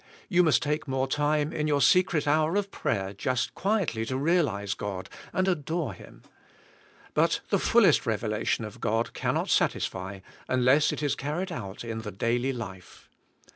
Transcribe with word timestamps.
You 0.29 0.41
must 0.41 0.63
take 0.63 0.87
more 0.87 1.07
time 1.07 1.53
in 1.53 1.67
your 1.67 1.79
secret 1.79 2.27
hour 2.27 2.55
of 2.55 2.71
prayer 2.71 3.13
just 3.13 3.53
quietly 3.53 4.03
to 4.07 4.17
realize 4.17 4.73
God 4.73 5.07
and 5.31 5.47
adore 5.47 5.93
Him. 5.93 6.23
But 7.13 7.41
the 7.49 7.59
fullest 7.59 8.07
revelation 8.07 8.65
of 8.65 8.81
God 8.81 9.13
cannot 9.13 9.51
satisfy 9.51 10.21
unless 10.47 10.91
it 10.91 11.03
is 11.03 11.13
carried 11.13 11.51
out 11.51 11.83
in 11.83 11.99
the 11.99 12.09
daily 12.11 12.51
life. 12.51 13.09